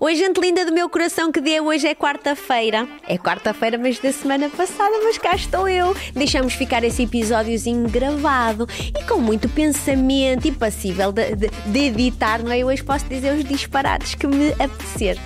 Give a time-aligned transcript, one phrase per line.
[0.00, 2.88] Oi, gente linda do meu coração, que dia hoje é quarta-feira.
[3.06, 5.94] É quarta-feira, mas da semana passada, mas cá estou eu.
[6.14, 8.66] Deixamos ficar esse episódiozinho gravado
[8.98, 12.64] e com muito pensamento e passível de, de, de editar, não é?
[12.64, 15.18] Hoje posso dizer os disparados que me apetecer.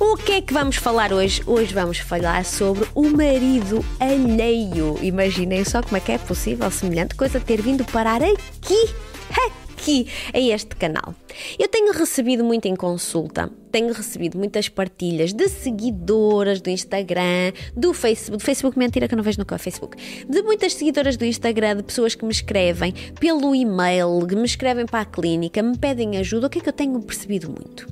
[0.00, 1.42] O que é que vamos falar hoje?
[1.46, 4.98] Hoje vamos falar sobre o marido alheio.
[5.02, 8.88] Imaginem só como é que é possível semelhante coisa ter vindo parar aqui.
[9.30, 11.14] Aqui aqui a este canal.
[11.56, 17.94] Eu tenho recebido muito em consulta, tenho recebido muitas partilhas de seguidoras do Instagram, do
[17.94, 19.96] Facebook, do Facebook mentira que eu não vejo nunca o Facebook,
[20.28, 24.84] de muitas seguidoras do Instagram, de pessoas que me escrevem pelo e-mail, que me escrevem
[24.84, 26.48] para a clínica, me pedem ajuda.
[26.48, 27.86] O que é que eu tenho percebido muito?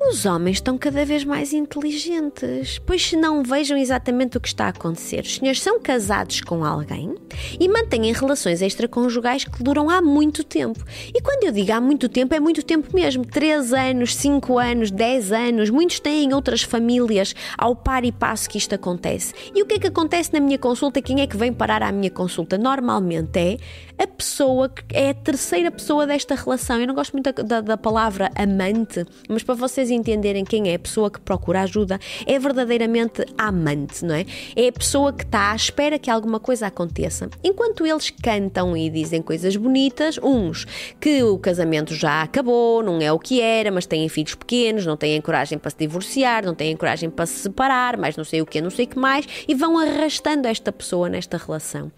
[0.00, 4.66] Os homens estão cada vez mais inteligentes, pois se não vejam exatamente o que está
[4.66, 5.24] a acontecer.
[5.24, 7.16] Os senhores são casados com alguém
[7.58, 10.84] e mantêm relações extraconjugais que duram há muito tempo.
[11.12, 14.90] E quando eu digo há muito tempo, é muito tempo mesmo 3 anos, 5 anos,
[14.92, 15.68] 10 anos.
[15.68, 19.34] Muitos têm outras famílias ao par e passo que isto acontece.
[19.52, 21.02] E o que é que acontece na minha consulta?
[21.02, 22.56] Quem é que vem parar à minha consulta?
[22.56, 23.58] Normalmente é
[23.98, 26.80] a pessoa que é a terceira pessoa desta relação.
[26.80, 30.74] Eu não gosto muito da, da, palavra amante, mas para vocês vocês entenderem quem é
[30.74, 34.26] a pessoa que procura ajuda, é verdadeiramente a amante, não é?
[34.54, 37.30] É a pessoa que está à espera que alguma coisa aconteça.
[37.42, 40.66] Enquanto eles cantam e dizem coisas bonitas, uns
[41.00, 44.96] que o casamento já acabou, não é o que era, mas têm filhos pequenos, não
[44.96, 48.46] têm coragem para se divorciar, não têm coragem para se separar, mas não sei o
[48.46, 51.90] que, não sei o que mais, e vão arrastando esta pessoa nesta relação.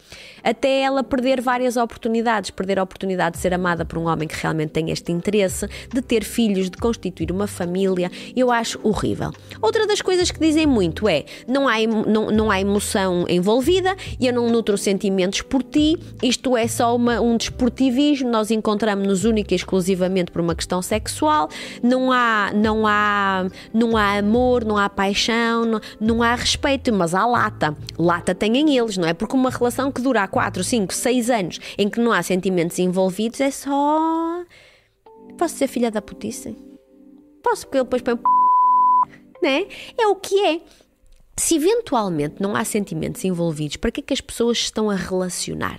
[0.43, 4.37] Até ela perder várias oportunidades, perder a oportunidade de ser amada por um homem que
[4.37, 9.33] realmente tem este interesse, de ter filhos, de constituir uma família família, eu acho horrível.
[9.61, 11.75] Outra das coisas que dizem muito é: não há,
[12.07, 16.95] não, não há emoção envolvida, e eu não nutro sentimentos por ti, isto é só
[16.95, 21.49] uma, um desportivismo, nós encontramos-nos única e exclusivamente por uma questão sexual,
[21.83, 27.15] não há, não há, não há amor, não há paixão, não, não há respeito, mas
[27.15, 27.77] há lata.
[27.99, 29.15] Lata têm eles, não é?
[29.15, 33.41] Porque uma relação que dura 4, 5, 6 anos em que não há sentimentos envolvidos
[33.41, 34.43] é só.
[35.39, 36.70] Posso ser filha da putice?
[37.43, 38.19] Posso, porque ele depois põe.
[39.43, 39.67] Né?
[39.99, 40.61] É o que é
[41.41, 45.79] se eventualmente não há sentimentos envolvidos, para que é que as pessoas estão a relacionar?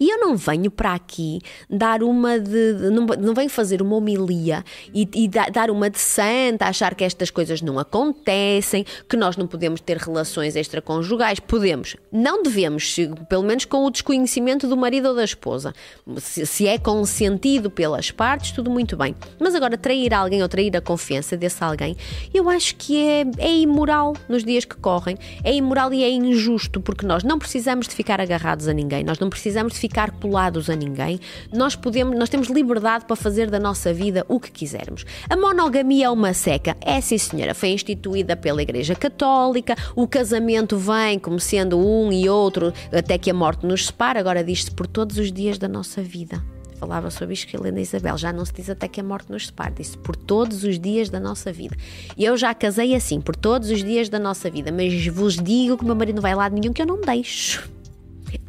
[0.00, 2.72] E eu não venho para aqui dar uma de.
[2.90, 7.30] não, não, venho fazer uma homilia e, e, dar uma de santa, achar que estas
[7.30, 11.38] coisas não acontecem, que nós não podemos ter relações extraconjugais.
[11.38, 11.96] Podemos.
[12.10, 12.96] Não devemos,
[13.28, 15.74] pelo menos com o desconhecimento do marido ou da esposa.
[16.16, 19.14] Se, se é consentido pelas partes, tudo muito bem.
[19.38, 21.94] Mas agora, trair alguém ou trair a confiança desse alguém,
[22.32, 26.10] eu acho que é, é imoral nos dias que correm ocorrem é imoral e é
[26.10, 30.10] injusto, porque nós não precisamos de ficar agarrados a ninguém, nós não precisamos de ficar
[30.12, 31.20] colados a ninguém,
[31.52, 35.04] nós podemos, nós temos liberdade para fazer da nossa vida o que quisermos.
[35.28, 40.76] A monogamia é uma seca, é sim senhora, foi instituída pela Igreja Católica, o casamento
[40.76, 44.86] vem como sendo um e outro até que a morte nos separa, agora diz-se por
[44.86, 46.53] todos os dias da nossa vida
[46.84, 48.16] falava sobre isto que Helena Isabel.
[48.18, 51.08] Já não se diz até que a morte nos separe, disse por todos os dias
[51.08, 51.74] da nossa vida.
[52.16, 55.78] E eu já casei assim, por todos os dias da nossa vida, mas vos digo
[55.78, 57.73] que o meu marido não vai lá de nenhum que eu não deixo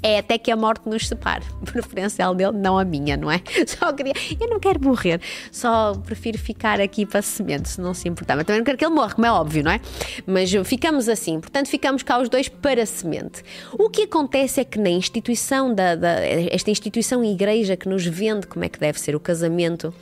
[0.02, 1.44] é até que a morte nos separe.
[1.66, 3.42] Preferencial dele, não a minha, não é?
[3.68, 4.14] Só queria.
[4.40, 8.36] Eu não quero morrer, só prefiro ficar aqui para semente, se não se importar.
[8.36, 9.80] Mas também não quero que ele morra, como é óbvio, não é?
[10.26, 13.44] Mas ficamos assim, portanto, ficamos cá os dois para semente.
[13.74, 18.48] O que acontece é que na instituição da, da esta instituição igreja que nos vende
[18.48, 19.94] como é que deve ser o casamento,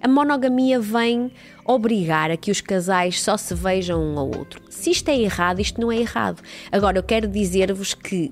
[0.00, 1.32] a monogamia vem
[1.64, 4.60] obrigar a que os casais só se vejam um ao outro.
[4.68, 6.42] Se isto é errado, isto não é errado.
[6.70, 8.30] Agora, eu quero dizer-vos que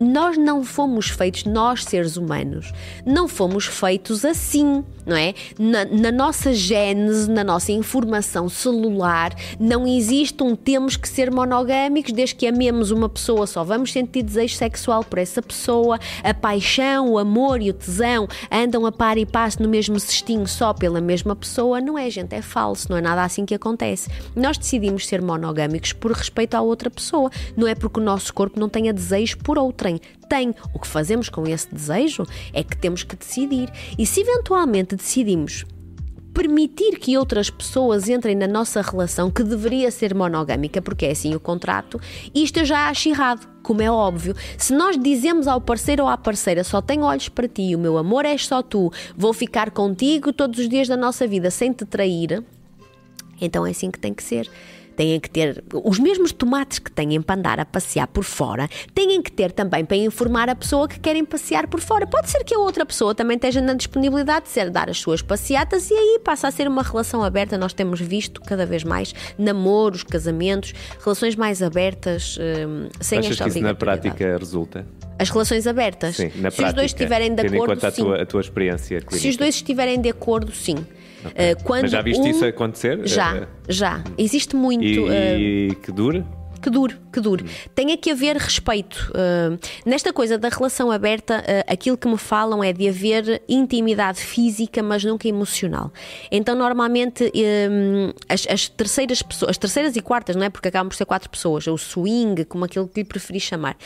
[0.00, 2.72] nós não fomos feitos, nós seres humanos,
[3.04, 5.34] não fomos feitos assim, não é?
[5.58, 12.12] Na, na, nossa gênese, na nossa informação celular, não existe um temos que ser monogâmicos
[12.12, 17.10] desde que amemos uma pessoa, só vamos sentir desejo sexual por essa pessoa, a paixão,
[17.10, 21.00] o amor e o tesão andam a par e passo no mesmo cestinho só pela
[21.00, 22.34] mesma pessoa, não é, gente?
[22.34, 24.08] É falso, não é nada assim que acontece.
[24.34, 28.58] Nós decidimos ser monogâmicos por respeito à outra pessoa, não é porque o nosso corpo
[28.58, 29.89] não tenha desejo por outra
[30.28, 30.54] tem.
[30.74, 33.70] O que fazemos com esse desejo é que temos que decidir.
[33.98, 35.64] E se eventualmente decidimos
[36.32, 41.34] permitir que outras pessoas entrem na nossa relação que deveria ser monogâmica, porque é assim
[41.34, 42.00] o contrato,
[42.34, 44.34] isto eu já acho errado, como é óbvio.
[44.56, 47.98] Se nós dizemos ao parceiro ou à parceira só tenho olhos para ti, o meu
[47.98, 51.84] amor és só tu, vou ficar contigo todos os dias da nossa vida sem te
[51.84, 52.42] trair,
[53.40, 54.48] então é assim que tem que ser
[55.00, 59.22] têm que ter os mesmos tomates que têm para andar a passear por fora, têm
[59.22, 62.06] que ter também para informar a pessoa que querem passear por fora.
[62.06, 65.22] Pode ser que a outra pessoa também esteja na disponibilidade de ser dar as suas
[65.22, 67.56] passeatas e aí passa a ser uma relação aberta.
[67.56, 73.44] Nós temos visto cada vez mais namoros, casamentos, relações mais abertas, hum, sem Achas esta
[73.44, 74.84] que isso na prática resulta?
[75.18, 76.16] As relações abertas.
[76.16, 76.68] Sim, na Se prática.
[76.68, 78.02] os dois estiverem de acordo, conta a sim.
[78.02, 79.18] tua, a tua experiência clínica.
[79.18, 80.76] Se os dois estiverem de acordo, sim.
[81.26, 83.00] Uh, quando Mas já viste um- isso acontecer?
[83.06, 84.02] Já, Eh, já.
[84.16, 84.82] Existe muito.
[84.84, 86.24] E, e que dure?
[86.60, 87.44] Que dure, que dure.
[87.74, 89.10] Tem que haver respeito.
[89.10, 94.20] Uh, nesta coisa da relação aberta, uh, aquilo que me falam é de haver intimidade
[94.20, 95.92] física, mas nunca emocional.
[96.30, 97.32] Então, normalmente,
[97.70, 100.50] um, as, as terceiras pessoas, as terceiras e quartas, não é?
[100.50, 103.76] Porque acabam por ser quatro pessoas, o swing, como aquilo que lhe preferi chamar.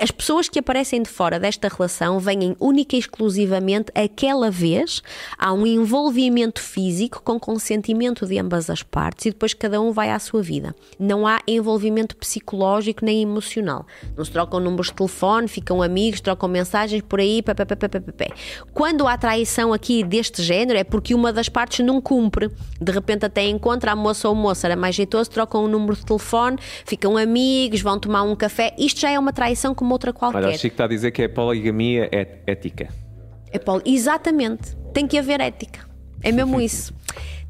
[0.00, 5.02] As pessoas que aparecem de fora desta relação vêm única e exclusivamente aquela vez.
[5.38, 10.10] Há um envolvimento físico com consentimento de ambas as partes e depois cada um vai
[10.10, 10.74] à sua vida.
[10.98, 13.84] Não há envolvimento psicológico nem emocional.
[14.16, 17.42] Não se trocam números de telefone, ficam amigos, trocam mensagens por aí.
[17.42, 18.28] Pé, pé, pé, pé, pé, pé.
[18.72, 22.48] Quando há traição aqui deste género é porque uma das partes não cumpre.
[22.80, 26.06] De repente até encontra a moça ou moça, era mais jeitoso, trocam um número de
[26.06, 28.74] telefone, ficam amigos, vão tomar um café.
[28.78, 30.38] Isto já é uma traição como outra qualquer.
[30.38, 32.88] Olha, o Chico está a dizer que é poligamia é- ética.
[33.50, 34.76] É Paulo, exatamente.
[34.94, 35.80] Tem que haver ética.
[36.22, 36.94] É mesmo isso.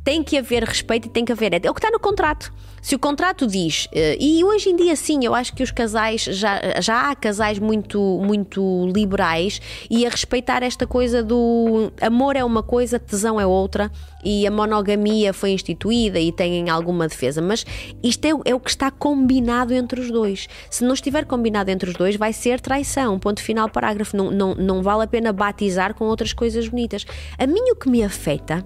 [0.05, 1.55] Tem que haver respeito e tem que haver.
[1.55, 2.53] É o que está no contrato.
[2.83, 6.23] Se o contrato diz, eh, e hoje em dia sim, eu acho que os casais,
[6.23, 12.43] já, já há casais muito, muito liberais e a respeitar esta coisa do amor é
[12.43, 13.89] uma coisa, tesão é outra
[14.25, 17.65] e a monogamia foi instituída e têm alguma defesa, mas
[18.03, 20.49] isto é, é o que está combinado entre os dois.
[20.69, 23.17] Se não estiver combinado entre os dois, vai ser traição.
[23.17, 24.17] Ponto final, parágrafo.
[24.17, 27.07] Não, não, não vale a pena batizar com outras coisas bonitas.
[27.39, 28.65] A mim o que me afeta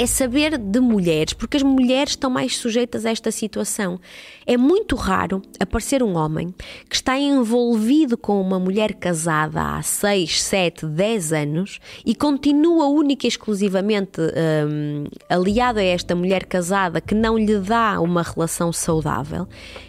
[0.00, 4.00] é saber de mulheres, porque as mulheres estão mais sujeitas a esta situação.
[4.46, 6.54] É muito raro aparecer um homem
[6.88, 13.26] que está envolvido com uma mulher casada há 6, 7, 10 anos e continua única
[13.26, 19.46] e exclusivamente hum, aliado a esta mulher casada que não lhe dá uma relação saudável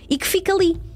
[0.09, 0.90] e que fica ali.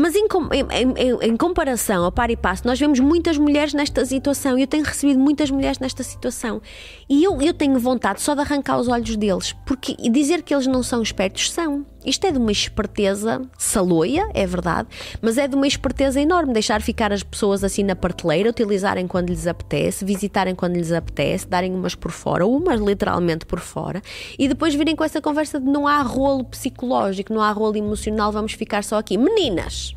[0.00, 4.02] Mas em, em- em- em comparação ao par e passo, nós vemos muitas mulheres nesta
[4.06, 4.58] situação.
[4.58, 6.62] Eu tenho recebido muitas mulheres nesta situação.
[7.06, 9.54] E eu, eu tenho vontade só de arrancar os olhos deles.
[9.66, 11.84] Porque dizer que eles não são espertos, são.
[12.02, 14.88] Isto é de uma esperteza saloia, é verdade,
[15.20, 16.54] mas é de uma esperteza enorme.
[16.54, 21.46] Deixar ficar as pessoas assim na prateleira, utilizarem quando lhes apetece, visitarem quando lhes apetece,
[21.46, 24.00] darem umas por fora, umas literalmente por fora,
[24.38, 28.32] e depois virem com essa conversa de não há rolo psicológico, não há rolo emocional,
[28.32, 29.18] vamos ficar só aqui.
[29.18, 29.89] Meninas!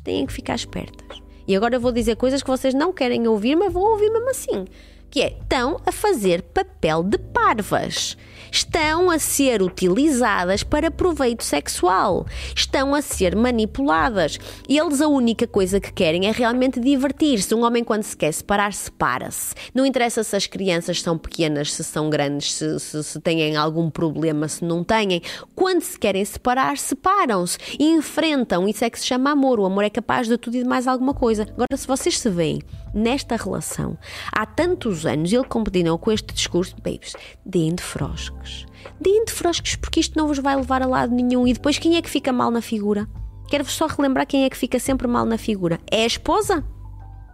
[0.00, 1.20] Têm que ficar espertas.
[1.46, 4.30] E agora eu vou dizer coisas que vocês não querem ouvir, mas vão ouvir mesmo
[4.30, 4.64] assim.
[5.10, 8.16] Que é, estão a fazer papel de parvas.
[8.50, 12.26] Estão a ser utilizadas para proveito sexual.
[12.54, 14.38] Estão a ser manipuladas.
[14.68, 17.54] Eles a única coisa que querem é realmente divertir-se.
[17.54, 19.54] Um homem quando se quer separar, separa-se.
[19.74, 23.90] Não interessa se as crianças são pequenas, se são grandes, se, se, se têm algum
[23.90, 25.20] problema, se não têm.
[25.54, 28.68] Quando se querem separar, separam-se e enfrentam.
[28.68, 29.60] Isso é que se chama amor.
[29.60, 31.42] O amor é capaz de tudo e de mais alguma coisa.
[31.42, 32.60] Agora, se vocês se veem
[32.96, 33.96] nesta relação
[34.32, 37.14] há tantos anos, ele continua com este discurso, babes,
[37.44, 38.66] deem de frosques.
[39.00, 41.46] Deem de frosques porque isto não vos vai levar a lado nenhum.
[41.46, 43.06] E depois quem é que fica mal na figura?
[43.48, 45.78] Quero-vos só relembrar quem é que fica sempre mal na figura.
[45.90, 46.64] É a esposa?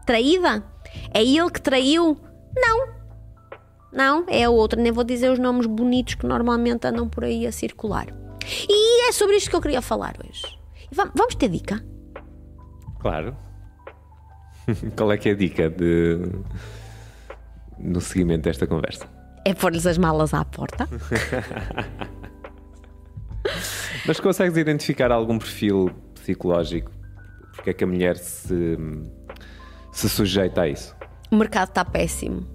[0.05, 0.64] Traída?
[1.14, 2.19] É ele que traiu?
[2.56, 2.88] Não.
[3.93, 4.81] Não, é a outra.
[4.81, 8.06] Nem vou dizer os nomes bonitos que normalmente andam por aí a circular.
[8.69, 10.43] E é sobre isto que eu queria falar hoje.
[10.93, 11.84] Va- Vamos ter dica?
[13.01, 13.36] Claro.
[14.96, 16.19] Qual é que é a dica de...
[17.78, 19.06] no seguimento desta conversa?
[19.44, 20.88] É pôr-lhes as malas à porta?
[24.06, 26.90] Mas consegues identificar algum perfil psicológico?
[27.54, 28.78] Porque é que a mulher se,
[29.92, 30.94] se sujeita a isso?
[31.31, 32.46] O mercado está péssimo.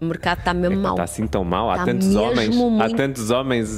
[0.00, 0.92] O mercado está mesmo mau.
[0.92, 1.70] Está assim tão mal?
[1.70, 3.68] Há Está tantos homens, há muito- tantos homens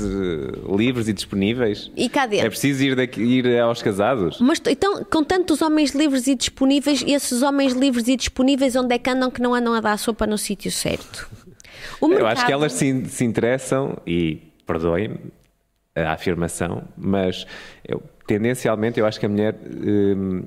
[0.78, 1.90] livres e disponíveis.
[1.96, 2.46] E cá dentro?
[2.46, 4.38] É preciso ir, daqui, ir aos casados?
[4.40, 8.98] Mas então, com tantos homens livres e disponíveis, esses homens livres e disponíveis, onde é
[8.98, 11.28] que andam que não andam a dar sopa no sítio certo?
[12.00, 15.18] O Eu acho que elas se, se interessam e perdoem-me
[15.96, 17.46] a afirmação, mas
[17.86, 20.44] eu, tendencialmente eu acho que a mulher hum,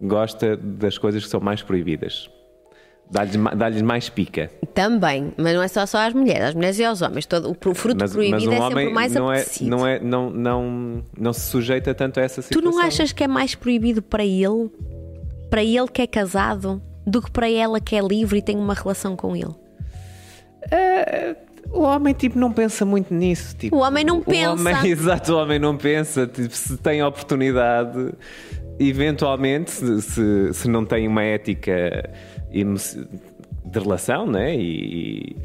[0.00, 2.28] gosta das coisas que são mais proibidas.
[3.12, 4.50] Dá-lhes dá-lhes mais pica.
[4.72, 7.26] Também, mas não é só, só às mulheres, às mulheres e aos homens.
[7.26, 9.70] Todo, o fruto Mas, proibido mas um é homem sempre mais não, é, apetecido.
[9.70, 12.70] não, é, não, não, não se sujeita tanto a essa Tu situação.
[12.70, 14.70] não achas que é mais proibido para ele,
[15.50, 18.72] para ele que é casado, do que para ela que é livre e tem uma
[18.72, 19.54] relação com ele?
[21.70, 23.56] O homem, tipo, não pensa muito nisso.
[23.56, 24.52] Tipo, O homem não o pensa.
[24.52, 26.26] Homem, exato, o homem não pensa.
[26.26, 28.12] Tipo, se tem oportunidade,
[28.78, 32.10] eventualmente, se, se, se não tem uma ética
[32.52, 34.54] de relação, né?
[34.54, 35.36] E, e,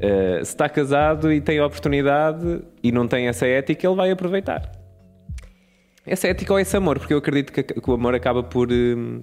[0.00, 4.72] eh, se está casado e tem oportunidade e não tem essa ética, ele vai aproveitar.
[6.06, 8.68] Essa ética ou esse amor, porque eu acredito que, que o amor acaba por.
[8.72, 9.22] hum,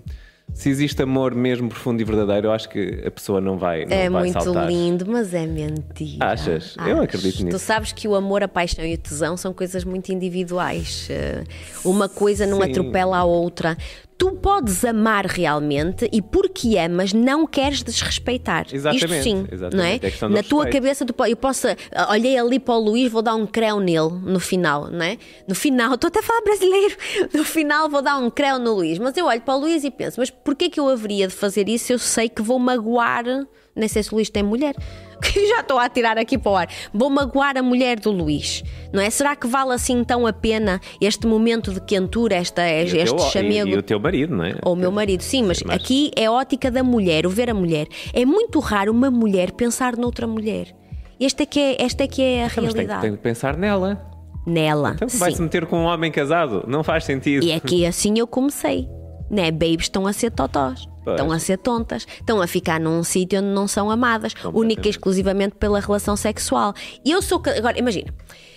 [0.54, 3.92] se existe amor mesmo profundo e verdadeiro, eu acho que a pessoa não vai, não
[3.98, 4.68] É vai muito saltar.
[4.68, 6.24] lindo, mas é mentira.
[6.24, 6.78] Achas?
[6.88, 7.58] Eu acredito nisso.
[7.58, 11.08] Tu sabes que o amor, a paixão e o tesão são coisas muito individuais.
[11.10, 11.44] Eh,
[11.84, 12.70] Uma coisa não Sim.
[12.70, 13.76] atropela a outra.
[14.18, 18.66] Tu podes amar realmente e porque amas não queres desrespeitar.
[18.72, 19.76] Exatamente, Isto sim, exatamente.
[19.76, 19.96] não é?
[19.96, 20.72] É Na tua respeito.
[20.84, 24.10] cabeça tu eu posso, ah, olhei ali para o Luís, vou dar um creu nele
[24.24, 25.18] no final, não é?
[25.48, 26.96] No final, estou até a falar brasileiro.
[27.34, 29.92] No final vou dar um creu no Luís, mas eu olho para o Luís e
[29.92, 31.92] penso, mas porquê que eu haveria de fazer isso?
[31.92, 33.26] Eu sei que vou magoar,
[33.76, 34.76] nem sei se o Luís tem mulher.
[35.36, 36.68] Que já estou a tirar aqui para o ar.
[36.94, 39.10] Vou magoar a mulher do Luís, não é?
[39.10, 43.20] Será que vale assim tão a pena este momento de quentura, esta, E este teu-
[43.30, 43.70] chamego?
[43.70, 44.56] E, e o teu marido, não é?
[44.64, 47.50] Ou o meu marido, sim, mas Mas- aqui é a ótica da mulher, o ver
[47.50, 47.88] a mulher.
[48.14, 50.76] É muito raro uma mulher pensar noutra mulher.
[51.20, 53.02] Esta é que é, esta é, que é a Então, mas tem, realidade.
[53.02, 54.02] tem que pensar nela.
[54.46, 54.92] Nela.
[54.96, 55.18] Então sim.
[55.18, 56.64] vai se meter com um homem casado?
[56.68, 57.44] Não faz sentido.
[57.46, 58.88] E é que assim eu comecei.
[59.30, 59.50] Né?
[59.50, 60.88] Babes estão a ser totós.
[61.06, 61.16] Pois.
[61.16, 62.06] Estão a ser tontas.
[62.20, 64.34] Estão a ficar num sítio onde não são amadas.
[64.54, 66.74] Única e exclusivamente pela relação sexual.
[67.06, 67.42] E eu sou.
[67.56, 68.12] Agora, imagina.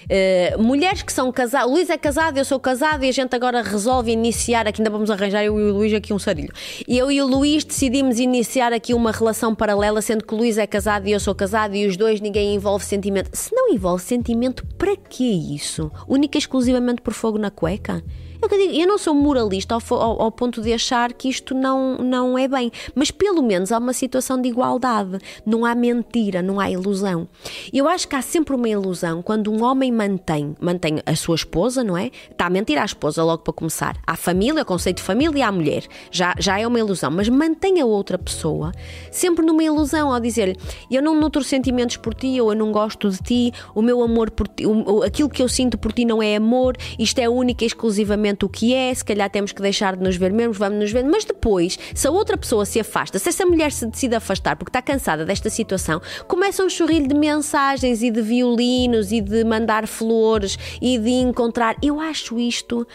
[0.09, 3.37] eh, mulheres que são casadas, o Luís é casado, eu sou casado e a gente
[3.37, 6.53] agora resolve iniciar aqui, ainda vamos arranjar eu e o Luís aqui um sarilho.
[6.87, 10.57] E eu e o Luís decidimos iniciar aqui uma relação paralela, sendo que o Luís
[10.57, 13.29] é casado e eu sou casado e os dois ninguém envolve sentimento.
[13.35, 15.91] Se não envolve sentimento, para que isso?
[16.09, 18.03] Única e exclusivamente por fogo na cueca?
[18.41, 21.55] Eu, que digo, eu não sou moralista ao, ao- ao ponto de achar que isto
[21.57, 25.19] não, não é bem, mas pelo menos há uma situação de igualdade.
[25.45, 27.27] Não há mentira, não há ilusão.
[27.73, 31.83] Eu acho que há sempre uma ilusão quando um homem mantém, mantém a sua esposa,
[31.83, 32.13] não é?
[32.31, 33.97] Está a mentir à esposa logo para começar.
[34.07, 35.85] À família, o conceito de família e à mulher.
[36.13, 38.71] Já, já é uma ilusão, mas mantém a outra pessoa
[39.11, 40.57] sempre numa ilusão ao dizer-lhe
[40.91, 44.31] eu não nutro sentimentos por ti, ou eu não gosto de ti, o meu amor
[44.31, 47.65] por ti, o- aquilo que eu sinto por ti não é amor, isto é única
[47.65, 50.79] e exclusivamente o que é, se calhar temos que deixar de nos ver mesmo, vamos
[50.79, 54.15] nos ver, mas depois, se a outra pessoa se afasta, se essa mulher se decide
[54.15, 59.21] afastar porque está cansada desta situação, começa um chorrilho de mensagens e de violinos e
[59.21, 61.77] de mandar flores e de encontrar.
[61.83, 62.87] Eu acho isto.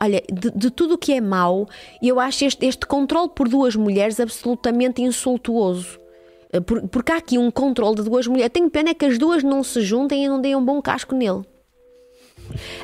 [0.00, 1.66] Olha, de, de tudo o que é mau,
[2.02, 5.98] eu acho este, este controle por duas mulheres absolutamente insultuoso.
[6.52, 8.52] Eh, por- Porque há aqui um controle de duas mulheres.
[8.52, 11.14] Tenho pena é que as duas não se juntem e não deem um bom casco
[11.14, 11.42] nele.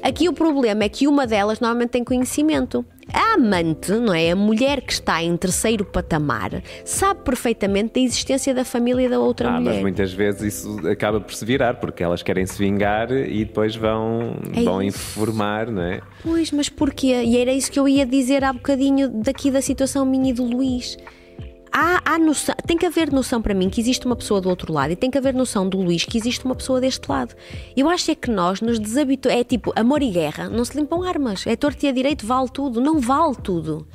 [0.03, 2.85] Aqui o problema é que uma delas normalmente tem conhecimento.
[3.13, 4.31] A amante, não é?
[4.31, 9.49] A mulher que está em terceiro patamar, sabe perfeitamente da existência da família da outra
[9.49, 9.73] Ah, mulher.
[9.75, 13.75] mas muitas vezes isso acaba por se virar, porque elas querem se vingar e depois
[13.77, 14.99] vão, É vão isso.
[15.19, 16.01] informar, não é?
[16.23, 17.23] Pois, mas porquê?
[17.25, 20.45] E era isso que eu ia dizer há bocadinho daqui da situação minha e do
[20.45, 20.97] Luís.
[21.75, 24.71] Há, há noção, tem que haver noção para mim que existe uma pessoa do outro
[24.71, 27.35] lado e tem que haver noção do Luís que existe uma pessoa deste lado.
[27.75, 29.41] Eu acho é que nós nos desabituamos.
[29.41, 31.47] É tipo amor e guerra, não se limpam armas.
[31.47, 32.79] É torto e a direito, vale tudo.
[32.79, 33.87] Não vale tudo.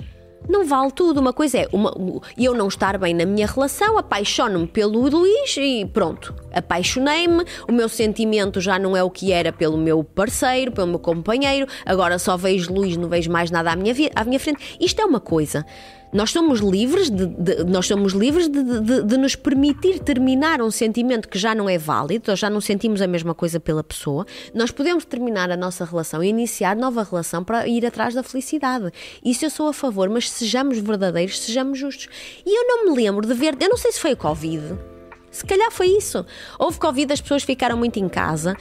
[0.50, 1.20] Não vale tudo.
[1.20, 1.94] Uma coisa é uma,
[2.38, 6.34] eu não estar bem na minha relação, apaixono-me pelo Luís e pronto.
[6.52, 11.00] Apaixonei-me, o meu sentimento já não é o que era pelo meu parceiro, pelo meu
[11.00, 14.78] companheiro, agora só vejo Luís, não vejo mais nada à minha, à minha frente.
[14.80, 15.66] Isto é uma coisa.
[16.14, 20.72] Nós somos livres de, de- nós somos livres de, de- de nos permitir terminar um
[20.72, 24.26] sentimento que já não é válido, nós já não sentimos a mesma coisa pela pessoa.
[24.54, 28.90] Nós podemos terminar a nossa relação e iniciar nova relação para ir atrás da felicidade.
[29.24, 32.08] Isso eu sou a favor, mas sejamos verdadeiros, sejamos justos.
[32.46, 34.76] E eu não me lembro de ver, eu não sei se foi o Covid.
[35.30, 36.26] Se calhar foi isso.
[36.58, 38.56] Houve Covid, as pessoas ficaram muito em casa.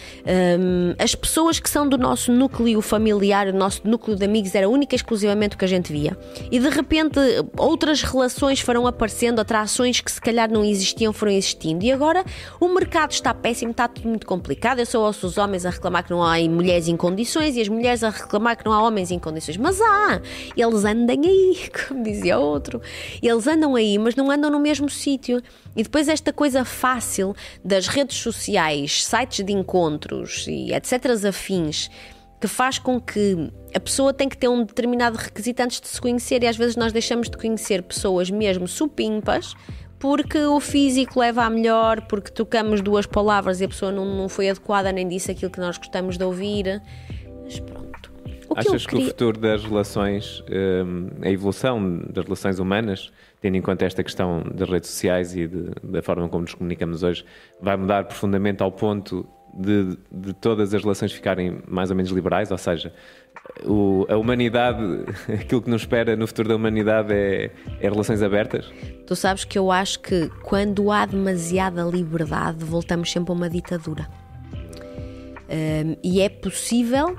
[0.58, 4.68] Hum, as pessoas que são do nosso núcleo familiar, do nosso núcleo de amigos, era
[4.68, 6.16] única e exclusivamente o que a gente via.
[6.50, 7.18] E de repente
[7.56, 11.85] outras relações foram aparecendo, atrações que se calhar não existiam foram existindo.
[11.85, 12.25] E agora
[12.61, 14.80] o mercado está péssimo, está tudo muito complicado.
[14.80, 17.68] Eu só ouço os homens a reclamar que não há mulheres em condições e as
[17.68, 19.56] mulheres a reclamar que não há homens em condições.
[19.56, 20.20] Mas há!
[20.56, 22.82] Eles andam aí, como dizia outro.
[23.23, 25.40] Eles andam aí, mas não andam no mesmo sítio.
[25.76, 31.04] E depois esta coisa fácil das redes sociais, sites de encontros e etc.
[31.28, 31.90] afins,
[32.40, 36.00] que faz com que a pessoa tem que ter um determinado requisito antes de se
[36.00, 39.54] conhecer e às vezes nós deixamos de conhecer pessoas mesmo supimpas
[39.99, 44.28] porque o físico leva a melhor, porque tocamos duas palavras e a pessoa não, não
[44.28, 46.83] foi adequada nem disse aquilo que nós gostamos de ouvir.
[47.42, 47.59] Mas
[48.56, 49.06] O que Achas eu que o queria...
[49.08, 54.68] futuro das relações, hum, a evolução das relações humanas, tendo em conta esta questão das
[54.68, 57.25] redes sociais e de- da forma como nos comunicamos hoje,
[57.60, 62.50] vai mudar profundamente ao ponto de, de todas as relações ficarem mais ou menos liberais?
[62.50, 62.92] Ou seja,
[63.64, 64.78] o- a humanidade,
[65.32, 68.70] aquilo que nos espera no futuro da humanidade é, é relações abertas?
[69.06, 74.08] Tu sabes que eu acho que quando há demasiada liberdade, voltamos sempre a uma ditadura.
[75.48, 77.16] Hum, e é possível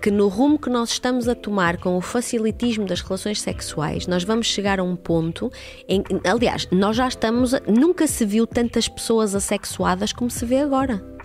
[0.00, 4.24] que no rumo que nós estamos a tomar com o facilitismo das relações sexuais, nós
[4.24, 5.50] vamos chegar a um ponto
[5.88, 11.17] em aliás, nós já estamos, nunca se viu tantas pessoas assexuadas como se vê agora.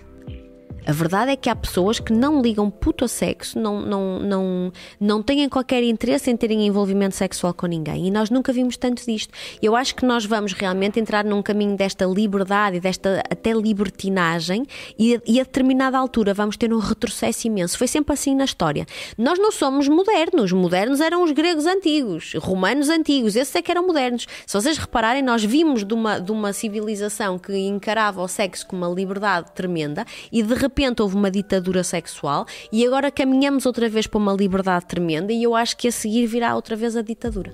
[0.86, 4.72] A verdade é que há pessoas que não ligam puto a sexo, não, não, não,
[5.00, 8.06] não têm qualquer interesse em terem envolvimento sexual com ninguém.
[8.06, 9.32] E nós nunca vimos tanto disto.
[9.62, 14.66] Eu acho que nós vamos realmente entrar num caminho desta liberdade desta até libertinagem,
[14.98, 17.78] e, e a determinada altura vamos ter um retrocesso imenso.
[17.78, 18.84] Foi sempre assim na história.
[19.16, 20.52] Nós não somos modernos.
[20.52, 24.26] Modernos eram os gregos antigos, romanos antigos, esses é que eram modernos.
[24.46, 28.84] Se vocês repararem, nós vimos de uma, de uma civilização que encarava o sexo como
[28.84, 34.06] uma liberdade tremenda e de repente houve uma ditadura sexual e agora caminhamos outra vez
[34.06, 37.52] para uma liberdade tremenda e eu acho que a seguir virá outra vez a ditadura.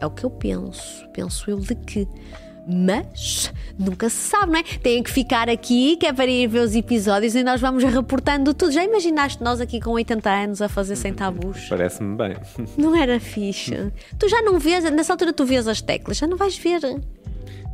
[0.00, 1.06] É o que eu penso.
[1.12, 2.08] Penso eu de que.
[2.66, 4.62] Mas nunca se sabe, não é?
[4.62, 8.54] Têm que ficar aqui, que é para ir ver os episódios e nós vamos reportando
[8.54, 8.72] tudo.
[8.72, 11.68] Já imaginaste nós aqui com 80 anos a fazer sem tabus?
[11.68, 12.36] Parece-me bem.
[12.76, 13.92] Não era fixe.
[14.18, 16.80] Tu já não vês, nessa altura tu vês as teclas, já não vais ver.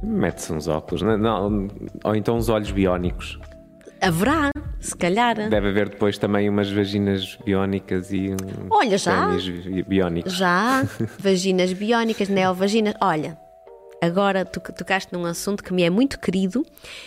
[0.03, 1.69] Mete-se uns óculos, não, não,
[2.05, 3.39] ou então uns olhos biónicos.
[4.00, 4.50] Haverá,
[4.81, 5.35] se calhar.
[5.49, 8.37] Deve haver depois também umas vaginas biónicas e um
[8.71, 9.28] Olha, já.
[9.87, 10.33] biónicos.
[10.35, 10.87] Já,
[11.19, 12.95] vaginas biónicas, neovaginas.
[13.00, 13.37] Olha,
[14.00, 16.64] agora tu tocaste num assunto que me é muito querido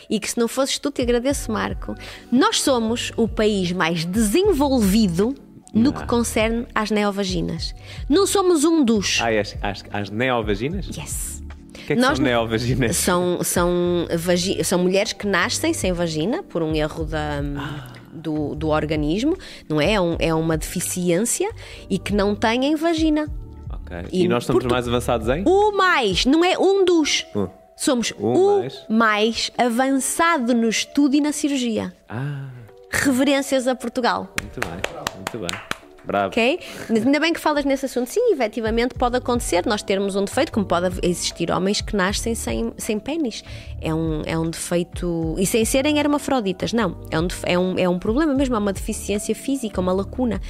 [0.10, 1.96] e que se não fosses tu te agradeço, Marco.
[2.32, 5.34] Nós somos o país mais desenvolvido
[5.74, 7.74] no que concerne às neovaginas.
[8.10, 9.20] Não somos um dos.
[9.22, 10.88] Ah, as, as, as neovaginas?
[10.88, 11.41] Yes.
[11.74, 12.98] O que é que Nós são neovaginas?
[12.98, 17.42] São, são, vagi- são mulheres que nascem sem vagina por um erro da,
[18.12, 19.38] do, do organismo,
[19.70, 19.94] não é?
[19.94, 21.50] É, um- é uma deficiência
[21.90, 23.28] e que não têm vagina.
[23.70, 23.98] Ok.
[24.12, 25.44] E E, nós somos Portu- mais avançados em?
[25.46, 27.26] O mais, não é um dos.
[27.36, 27.50] Uh.
[27.78, 28.84] Somos O o mais.
[28.90, 31.92] mais avançado no estudo e na cirurgia.
[32.08, 32.48] Ah,
[32.92, 34.28] Reverências a Portugal.
[34.42, 34.72] muito bem,
[35.16, 35.62] muito bem.
[36.04, 36.28] Bravo.
[36.28, 36.60] Ok?
[36.90, 38.08] Ainda bem que falas nesse assunto.
[38.08, 42.74] Sim, efetivamente pode acontecer nós termos um defeito, como pode existir homens que nascem sem,
[42.78, 43.44] sem pênis.
[43.80, 45.36] É um, é um defeito.
[45.38, 46.74] E sem serem hermafroditas.
[46.74, 46.98] Não.
[47.12, 50.42] É um, é, um, é um problema mesmo, é uma deficiência física, uma lacuna.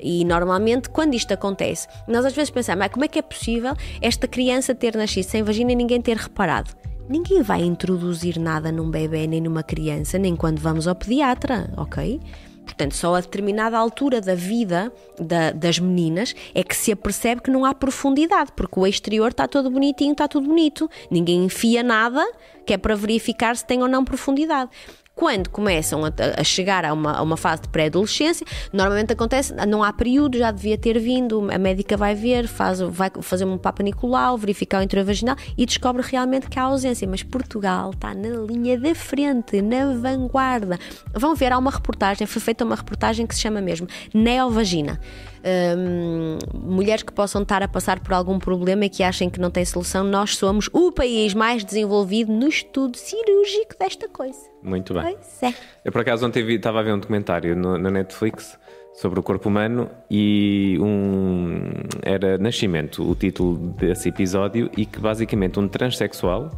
[0.00, 3.74] E normalmente, quando isto acontece, nós às vezes pensamos, mas como é que é possível
[4.00, 6.70] esta criança ter nascido sem vagina e ninguém ter reparado?
[7.08, 12.20] Ninguém vai introduzir nada num bebê nem numa criança, nem quando vamos ao pediatra, ok?
[12.68, 17.50] Portanto, só a determinada altura da vida da- das meninas é que se apercebe que
[17.50, 20.88] não há profundidade, porque o exterior está todo bonitinho, está tudo bonito.
[21.10, 22.24] Ninguém enfia nada
[22.66, 24.70] que é para verificar se tem ou não profundidade.
[25.18, 29.82] Quando começam a, a chegar a uma, a uma fase de pré-adolescência, normalmente acontece, não
[29.82, 33.82] há período, já devia ter vindo, a médica vai ver, faz, vai fazer um Papa
[33.82, 37.08] Nicolau, verificar o intravaginal e descobre realmente que há ausência.
[37.08, 40.78] Mas Portugal está na linha da frente, na vanguarda.
[41.12, 45.00] Vão ver, há uma reportagem, foi feita uma reportagem que se chama mesmo Neovagina.
[45.44, 49.50] Hum, mulheres que possam estar a passar por algum problema e que achem que não
[49.50, 54.38] tem solução, nós somos o país mais desenvolvido no estudo cirúrgico desta coisa.
[54.62, 55.02] Muito bem.
[55.14, 55.54] Pois é.
[55.84, 58.58] Eu por acaso ontem vi- estava a ver um documentário no, na Netflix
[58.94, 61.70] sobre o corpo humano e um
[62.02, 66.50] era Nascimento, o título desse episódio, e que basicamente um transexual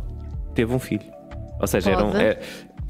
[0.54, 1.04] teve um filho.
[1.60, 2.12] Ou seja, era um-.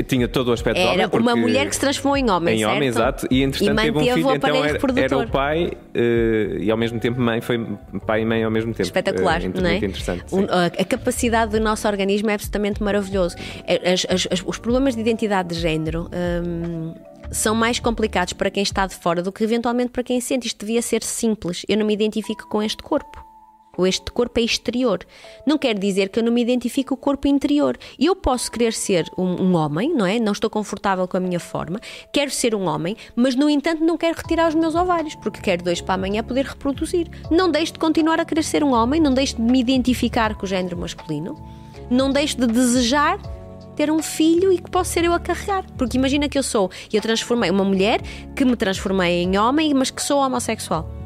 [0.02, 1.08] Tinha todo o aspecto de Era homem.
[1.08, 2.72] porque- uma mulher que se transformou em homem, Em certo?
[2.76, 3.26] homem, exato.
[3.30, 6.98] E entretanto teve um filho, o então era, era o pai eh, e ao mesmo
[7.00, 7.58] tempo mãe, foi
[8.06, 8.82] pai e mãe ao mesmo tempo.
[8.82, 9.70] Espetacular, Eh, não é?
[9.72, 10.24] Muito interessante.
[10.26, 10.46] Sim.
[10.50, 13.36] a, a capacidade do nosso organismo é absolutamente maravilhoso.
[13.66, 16.08] É, As- as- as- os problemas de identidade de género
[16.44, 16.94] hum,
[17.30, 20.46] são mais complicados para quem está de fora do que eventualmente para quem sente.
[20.46, 21.64] Isto devia ser simples.
[21.68, 23.24] Eu não me identifico com este corpo.
[23.86, 25.00] Este corpo é exterior.
[25.46, 27.78] Não quer dizer que eu não me identifique com o corpo interior.
[27.98, 30.18] Eu posso querer ser um, um homem, não é?
[30.18, 31.80] Não estou confortável com a minha forma.
[32.12, 35.62] Quero ser um homem, mas no entanto não quero retirar os meus ovários, porque quero
[35.64, 37.08] dois para amanhã poder reproduzir.
[37.30, 40.44] Não deixo de continuar a querer ser um homem, não deixo de me identificar com
[40.44, 41.36] o género masculino,
[41.90, 43.18] não deixo de desejar
[43.76, 45.64] ter um filho e que posso ser eu a carregar.
[45.78, 48.00] Porque imagina que eu sou, eu transformei uma mulher
[48.36, 50.99] que me transformei em homem, mas que sou homossexual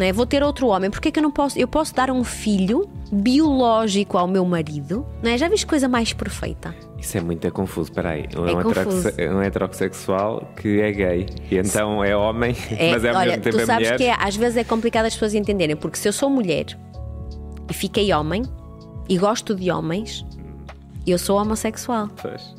[0.00, 0.12] não é?
[0.12, 1.58] Vou ter outro homem, porque é que eu não posso?
[1.58, 5.36] Eu posso dar um filho biológico ao meu marido, não é?
[5.38, 6.74] Já viste coisa mais perfeita?
[6.98, 8.24] Isso é muito confuso, espera aí.
[8.34, 9.08] É um, confuso.
[9.32, 12.54] um heterossexual que é gay e então é homem,
[12.90, 15.12] mas é olha, mesmo tempo tu é sabes que é- às vezes é complicado as
[15.14, 16.66] pessoas entenderem, porque se eu sou mulher
[17.68, 18.42] e fiquei homem
[19.08, 20.24] e gosto de homens,
[21.06, 22.08] eu sou homossexual.
[22.20, 22.54] Pois.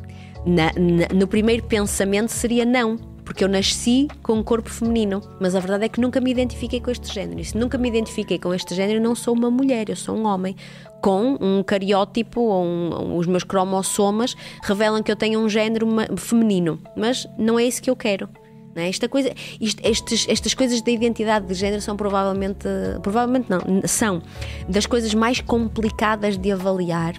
[0.45, 2.97] Na- na- no primeiro pensamento seria não,
[3.31, 6.81] porque eu nasci com um corpo feminino, mas a verdade é que nunca me identifiquei
[6.81, 7.39] com este género.
[7.39, 10.25] E se nunca me identifiquei com este género, não sou uma mulher, eu sou um
[10.25, 10.53] homem.
[11.01, 16.77] Com um cariótipo, ou um- os meus cromossomas revelam que eu tenho um género feminino,
[16.93, 18.27] mas não é isso que eu quero.
[18.75, 18.89] é?
[18.89, 22.67] Esta coisa, isto- estes- estas coisas da identidade de género são provavelmente,
[23.01, 24.21] provavelmente não, são
[24.67, 27.15] das coisas mais complicadas de avaliar.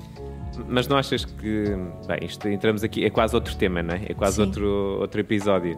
[0.68, 1.64] Mas não achas que.
[2.06, 4.00] Bem, isto entramos aqui, é quase outro tema, não é?
[4.08, 4.42] É quase Sim.
[4.42, 4.66] outro,
[5.00, 5.76] outro episódio.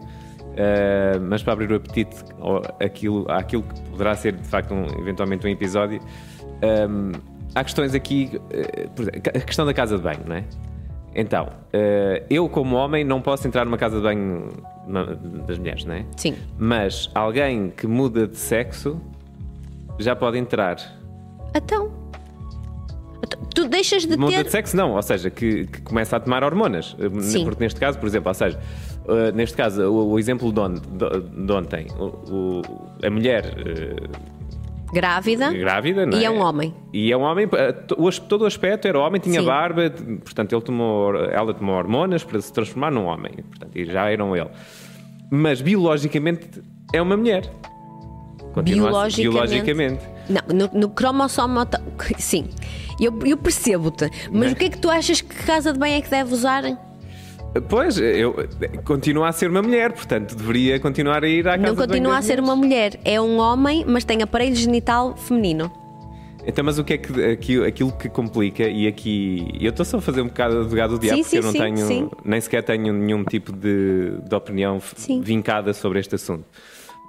[0.57, 4.85] Ah, mas para abrir o apetite ao- aquilo, àquilo que poderá ser de facto um-
[4.99, 5.99] eventualmente um episódio,
[6.61, 7.11] ahm,
[7.53, 8.39] há questões aqui.
[8.95, 10.43] por exemplo, a questão da casa de banho, não é?
[11.17, 14.49] Então, eh, eu como homem não posso entrar numa casa de banho
[15.47, 16.05] das mulheres, não é?
[16.17, 16.35] Sim.
[16.57, 18.99] Mas alguém que muda de sexo
[19.97, 20.77] já pode entrar.
[21.55, 21.89] Então,
[23.55, 24.43] tu deixas de Muda ter.
[24.43, 26.95] de sexo, não, ou seja, que, que começa a tomar hormonas.
[26.99, 27.43] Eh, Sim.
[27.45, 28.59] Porque neste caso, por exemplo, ou seja,
[29.07, 32.61] eh, neste caso, o, o exemplo de, on- de- de ontem, o- o-
[33.03, 33.95] a mulher eh,
[34.93, 36.73] grávida grávida, não e é um homem.
[36.93, 37.47] E é um homem,
[38.27, 39.45] todo o aspecto era homem, tinha Sim.
[39.45, 39.89] barba,
[40.23, 44.35] portanto, ele tomou, ela tomou hormonas para se transformar num homem, portanto, e já eram
[44.35, 44.49] ele.
[45.31, 46.61] Mas biologicamente
[46.93, 47.49] é uma mulher.
[48.53, 49.99] Continua Biologicamente.
[49.99, 50.05] biologicamente.
[50.29, 51.59] Não, no, no cromossomo.
[52.17, 52.47] Sim,
[52.99, 54.09] eu, eu percebo-te.
[54.31, 56.63] Mas o que é que tu achas que casa de bem é que deve usar?
[57.69, 58.35] Pois, eu
[58.83, 62.21] continua a ser uma mulher, portanto deveria continuar a ir à casa Não continua a
[62.21, 62.99] ser uma mulher.
[63.05, 65.71] É um homem, mas tem aparelho genital feminino.
[66.47, 70.01] Então, mas o que é que aquilo, que complica e aqui eu estou só a
[70.01, 72.39] fazer um bocado de advogado do diabo Sim, porque eu sim, não sim, tenho nem
[72.39, 74.79] sequer tenho nenhum tipo de, de opinião
[75.21, 76.45] vincada sobre este assunto.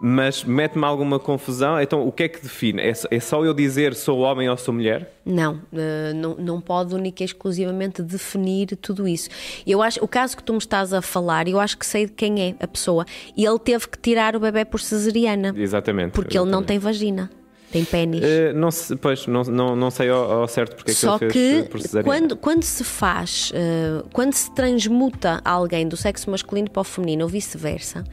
[0.00, 1.80] Mas mete-me alguma confusão.
[1.80, 2.82] Então, o que é que define?
[2.82, 5.10] É, só- é só eu dizer sou homem ou sou mulher?
[5.24, 9.30] Não, eh, não, não pode única e exclusivamente definir tudo isso.
[9.66, 12.12] Eu acho, o caso que tu me estás a falar, eu acho que sei de
[12.12, 13.06] quem é a pessoa.
[13.36, 16.12] E ele teve que tirar o bebê por cesariana, Exatamente.
[16.12, 16.66] porque ele não exatamente.
[16.68, 17.30] tem vagina,
[17.72, 18.22] tem pênis.
[18.22, 21.16] Eh, não se- pois, não, não, não sei ao, ao certo porque é que Só
[21.20, 22.18] ele fez eh, que por cesariana.
[22.20, 27.24] quando, quando se faz, eh, quando se transmuta alguém do sexo masculino para o feminino
[27.24, 28.04] ou vice-versa,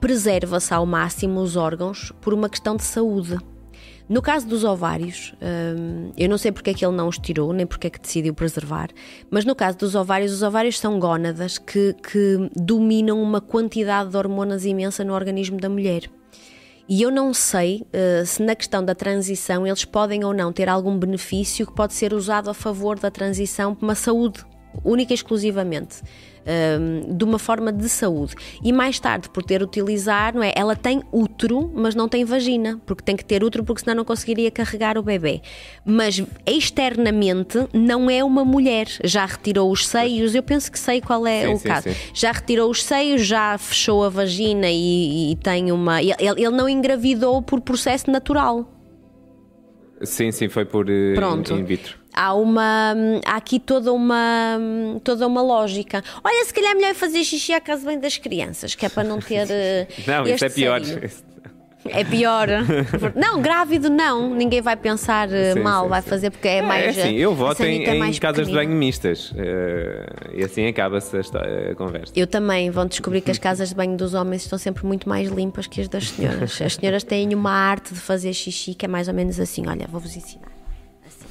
[0.00, 3.36] preserva-se ao máximo os órgãos por uma questão de saúde.
[4.08, 5.34] No caso dos ovários,
[5.78, 8.00] hum, eu não sei porque é que ele não os tirou, nem porque é que
[8.00, 8.88] decidiu preservar,
[9.30, 14.16] mas no caso dos ovários, os ovários são gónadas que, que dominam uma quantidade de
[14.16, 16.10] hormonas imensa no organismo da mulher.
[16.88, 20.70] E eu não sei eh, se na questão da transição eles podem ou não ter
[20.70, 24.42] algum benefício que pode ser usado a favor da transição para uma saúde,
[24.84, 26.02] única e exclusivamente.
[26.50, 28.34] ehm, de uma forma de saúde.
[28.64, 30.50] E mais tarde, por ter utilizar, não é?
[30.56, 34.04] Ela tem útero, mas não tem vagina, porque tem que ter útero, porque senão não
[34.04, 35.42] conseguiria carregar o bebê.
[35.84, 38.86] Mas externamente não é uma mulher.
[39.04, 41.90] Já retirou os seios, eu penso que sei qual é Sim, o sim, caso.
[41.90, 41.96] sim.
[42.14, 46.00] Já retirou os seios, já fechou a vagina e, e tem uma.
[46.02, 48.77] Ele, ele não engravidou por processo natural.
[50.02, 51.54] Sim, sim, foi por eh, Pronto.
[51.54, 51.96] in vitro.
[52.14, 52.94] Há uma.
[53.24, 54.58] Há aqui toda uma.
[55.04, 56.02] toda uma lógica.
[56.24, 59.04] Olha, se calhar é melhor fazer xixi à casa bem das crianças, que é para
[59.04, 59.46] não ter.
[59.50, 60.84] eh, Não, isso é pior.
[60.84, 61.22] seios.
[61.90, 62.48] É pior.
[63.14, 64.34] Não, grávido não.
[64.34, 66.08] Ninguém vai pensar eh, Sim, mal, sim, vai sim.
[66.10, 66.96] fazer porque é mais.
[66.96, 69.32] É assim, eu a voto em, é em mais casas de banho mistas.
[69.36, 71.20] eh, e assim acaba-se a,
[71.72, 72.12] a conversa.
[72.16, 75.28] Eu também vão descobrir que as casas de banho dos homens estão sempre muito mais
[75.30, 76.60] limpas que as das senhoras.
[76.60, 79.66] As senhoras têm uma arte de fazer xixi que é mais ou menos assim.
[79.66, 80.52] Olha, vou-vos ensinar.
[81.06, 81.26] Assim.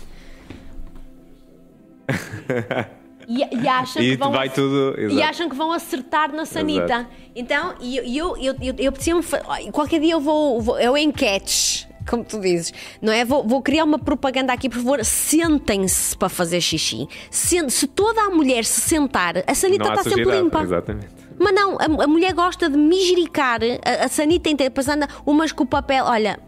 [3.27, 4.95] E, e acham E que vão vai tudo.
[5.11, 6.85] e acham que vão acertar na sanita.
[6.85, 7.09] Exato.
[7.35, 9.41] Então, eu, eu, eu, eu, eu fa-
[9.73, 10.61] Qualquer dia eu vou.
[10.61, 13.25] vou eu enquetes, como tu dizes, não é?
[13.25, 17.05] Vou, vou criar uma propaganda aqui, por favor, sentem-se para fazer xixi.
[17.29, 20.61] Se toda a mulher se sentar, a sanita está sempre limpa.
[20.63, 21.09] Exatamente.
[21.37, 25.51] Mas não, a, a mulher gosta de mijericar a, a sanita inteira, depois anda umas
[25.51, 26.05] com o papel.
[26.05, 26.39] Olha,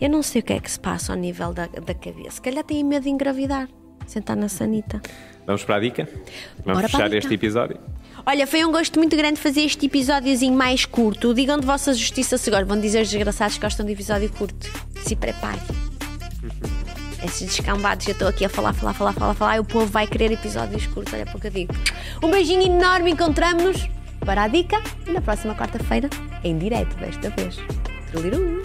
[0.00, 2.32] eu não sei o que é que se passa ao nível da, da cabeça.
[2.32, 3.68] Se calhar têm medo de engravidar,
[4.06, 5.00] sentar na sanita.
[5.46, 6.08] Vamos para a dica?
[6.64, 7.78] Vamos Bora para fechar este episódio?
[8.24, 11.32] Olha, foi um gosto muito grande fazer este episódiozinho mais curto.
[11.32, 14.68] Digam de vossa justiça se agora vão dizer os desgraçados que gostam de episódio curto.
[15.04, 15.60] Se preparem.
[17.24, 20.06] Esses descambados, eu estou aqui a falar, falar, falar, falar, falar, e o povo vai
[20.06, 21.74] querer episódios curtos, olha pouco eu digo.
[22.22, 23.88] Um beijinho enorme, encontramos-nos
[24.20, 26.10] para a dica e na próxima quarta-feira,
[26.44, 27.56] em direto desta vez.
[28.12, 28.62] Tuliru.